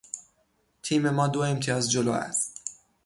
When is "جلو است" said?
1.91-2.79